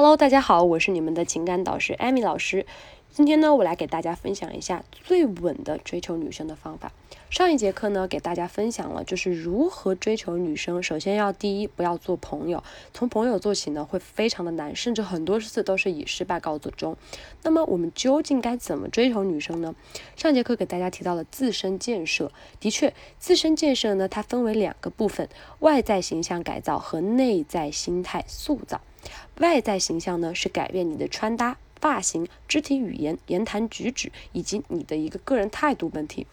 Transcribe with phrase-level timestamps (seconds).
[0.00, 2.64] Hello，大家好，我是你们的情感导师艾米老师。
[3.10, 6.92] 今天呢，我来给大家分享一下最稳的追求女生的方法。
[7.30, 10.80] 上一节课呢，给大家分享了就是如何追求女生。
[10.82, 12.62] 首先要第一，不要做朋友，
[12.94, 16.96] 从朋友做起呢，会非常的难，甚至很多次都是以失败告终。
[17.42, 19.74] 那么我们究竟该怎么追求女生呢？
[20.14, 22.30] 上节课给大家提到了自身建设，
[22.60, 25.28] 的确，自身建设呢，它分为两个部分：
[25.58, 28.80] 外在形象改造和内在心态塑造。
[29.38, 36.26] 外在形象呢，是改变你的穿搭、发型、肢体语言、言谈举止以及你的一个个人态度问题。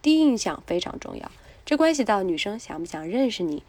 [0.00, 1.30] 第一印象非常重要，
[1.64, 3.62] 这关系到女生想不想认识你，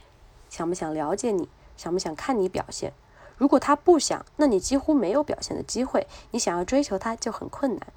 [0.50, 2.94] 想不想了解你，想不想看你表现。
[3.38, 7.88] 如果她不想，那你几乎没有表现的机会，你想要追求她就很困难。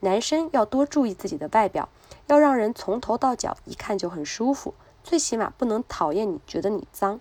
[0.00, 1.88] 男生要多注意自己的外表，
[2.26, 7.20] 要让人从头到脚一看就很舒服，最起码不能讨厌你，觉得你脏。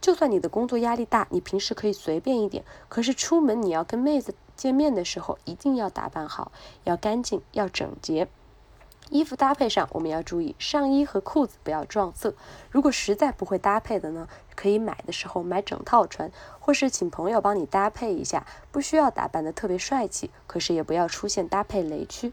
[0.00, 6.52] 就算你的工作压力大，你平时可以随便一点，可是出门你要跟妹子见面的时候，一定要打扮好，
[6.84, 8.28] 要干净，要整洁。
[9.10, 12.34] 衣服搭配上，我们要注意上衣和裤子不要撞色。
[12.70, 22.32] 如果实在不会搭配的呢，可以买的时候买整套穿，或是请朋友帮你搭配一下，不需要打扮的特别帅气，可是也不要出现搭配雷区。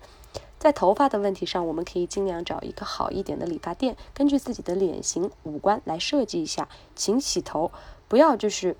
[0.66, 7.71] 在头发的问题上，我们可以尽量找一个好一点的理发店，根据自己的脸型、五官来设计一下，勤洗头，
[8.08, 8.75] 不要就是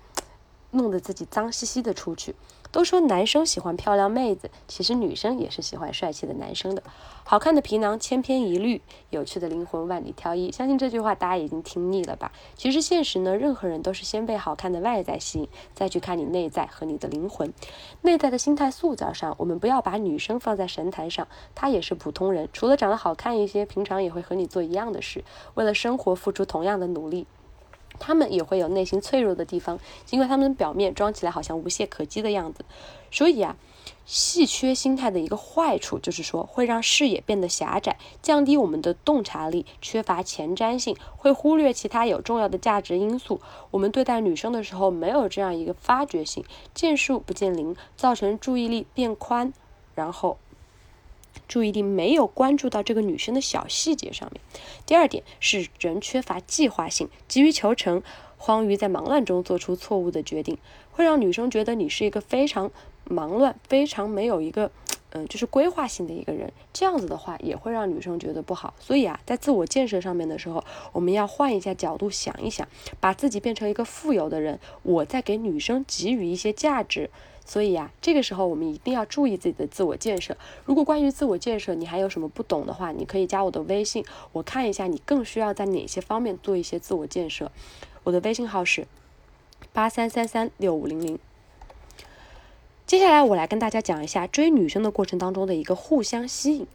[0.72, 2.34] 弄得自己脏兮兮的出去。
[2.70, 6.82] 都说男生喜欢漂亮妹子，其实女生也是喜欢帅气的男生的。
[7.24, 10.52] 好看的皮囊千篇一律，有趣的灵魂万里挑一。
[10.52, 12.30] 相信这句话大家已经听腻了吧？
[12.56, 17.52] 其实现实呢，任何人都是先被好看的外在吸引，再去看你内在和你的灵魂。
[18.02, 27.26] 内在的心态塑造上，我们不要把女生放在神坛上，她也是普通人，除了长得好看一些，平常也会和你做一样的事，为了生活付出同样的努力。
[27.98, 32.64] 他们也会有内心脆弱的地方，尽管他们表面装起来好像无懈可击的样子。
[33.10, 33.56] 所以啊，
[34.04, 43.40] 稀缺心态的一个坏处就是说，会让视野变得狭窄，降低我们的洞察力，缺乏前瞻性，会忽略其他有重要的价值因素。
[43.70, 49.52] 我们对待女生的时候，没有这样一个发掘性，见树不见林，造成注意力变宽，
[49.94, 50.38] 然后。
[51.48, 54.40] 注意力没有关注到这个女生的小细节上面。
[54.84, 58.02] 第二点是人缺乏计划性，急于求成，
[58.36, 60.58] 慌于在忙乱中做出错误的决定，
[60.90, 62.70] 会让女生觉得你是一个非常
[63.04, 64.70] 忙乱、非常没有一个
[65.12, 66.52] 嗯就是规划性的一个人。
[66.72, 68.74] 这样子的话也会让女生觉得不好。
[68.78, 72.66] 所以啊，在自我建设上面的时候，我们要换一下角度想一想，
[73.00, 77.10] 把自己变成一个富有的人，我在给女生给予一些价值。
[77.48, 80.36] 所以呀，这个时候我们一定要注意自己的自我建设。
[80.64, 87.52] 如果关于自我建设你还有什么不懂的话，你可以加我的微信，我看一下你更需要在哪些方面做一些自我建设。
[88.02, 88.88] 我的微信号是
[89.72, 91.20] 八三三三六五零零。
[92.86, 96.68] 接下来我来跟大家讲一下追女生的过程当中的一个互相吸引。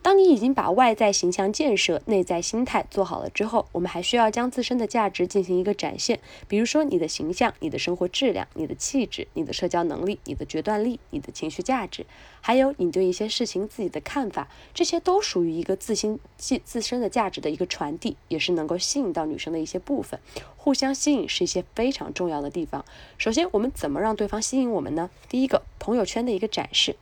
[0.00, 6.20] 当你已经把外在形象建设、内在心态做好了之后，我们还需要将自身的价值进行一个展现。
[6.46, 12.06] 比如说你的形象、你的生活质量、你的气质、你的社交能力、你的决断力、你的情绪价值，
[12.40, 20.18] 还有你对一些事情自己的看法，这些都属于一个自心自自身的价值的一个传递，也是能够吸引到女生的一些部分。
[20.56, 22.84] 互相吸引是一些非常重要的地方。
[23.18, 25.10] 首先，我们怎么让对方吸引我们呢？
[25.28, 26.96] 第一个，朋友圈的一个展示。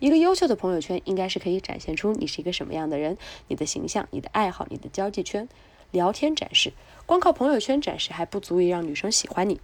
[0.00, 3.18] 一个优秀的朋友圈应该是可以展现出你是一个什么样的人，
[3.48, 5.46] 你的形象、你的爱好、你的交际圈、
[5.90, 6.72] 聊天展示。
[7.04, 9.60] 光靠朋友圈展示还不足以让女生喜欢你，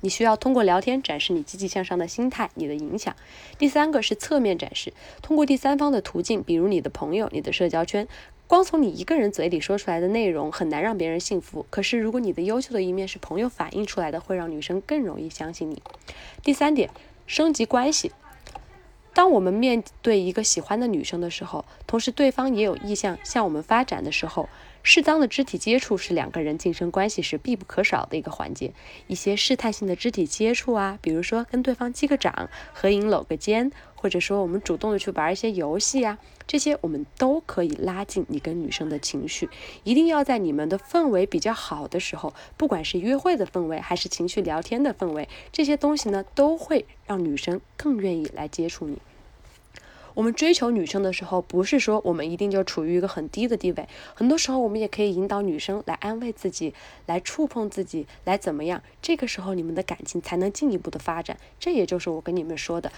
[0.00, 3.14] 你需要通过聊天展示你积极向上的心态、你的影响。
[3.58, 8.08] 第三个是侧面展示，通过第三方的途径，比如你的朋友、你的社交圈，
[8.46, 11.66] 光从你一个人嘴里说出来的内容很难让别人信服。
[11.68, 15.82] 可是如果你的优秀的一面是朋友反映出来的，会让女生更容易相信你。
[16.42, 16.88] 第三点，
[17.26, 18.12] 升级关系。
[19.18, 24.48] 当我们面对一个喜欢的女生的时候，同时对方也有意向向我们发展的时候，
[24.84, 28.72] 适当的肢体接触是两个人晋升关系时必不可少的一个环节。
[29.08, 36.16] 一些试探性的肢体接触啊，比如说跟对方击个掌、合影搂个肩，或者说我们主动的去玩一些游戏啊，
[36.46, 39.50] 这些我们都可以拉近你跟女生的情绪。
[39.82, 48.96] 一定要在你们的氛围比较好的时候，不管是约会的氛围还是情绪聊天的氛围，这些东西呢都会让女生更愿意来接触你。
[50.18, 56.74] 我们追求女生的时候，不是说我们一定就处于一个很低的地位，很多时候我们也可以引导女生来安慰自己，
[57.06, 58.82] 来触碰自己，来怎么样？
[59.00, 61.38] 这个时候你们的感情才能进一步的发展。
[61.60, 62.90] 这也就是我跟你们说的，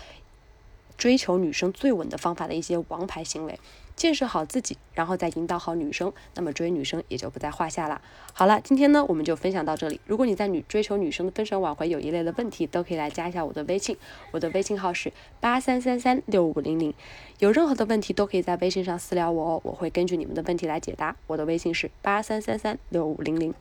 [0.96, 3.60] 追求女生最稳的方法的一些王牌行为。
[4.00, 8.00] 建设好自己，然后再引导好女生，那么追女生也就不在话下了。
[8.32, 10.00] 好了，今天呢我们就分享到这里。
[10.06, 13.94] 如果你在女追求女生的分手挽回有一类的问题，都可以来加一下我的微信，
[14.30, 16.94] 我的微信号是八三三三六五零零。
[17.40, 21.14] 有任何的问题都可以在微信上私聊我哦，我会根据你们的问题来解答。
[21.26, 23.52] 我的微信是八三三三六五零零。